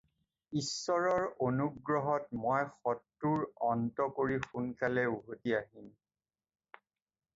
ঈশ্বৰৰ 0.59 1.25
অনুগ্ৰহত 1.47 2.39
মই 2.45 2.65
শত্ৰুৰ 2.69 3.45
অন্ত 3.69 4.09
কৰি 4.21 4.41
সোনকালে 4.47 5.07
উভতি 5.15 5.55
আহিম। 5.63 5.95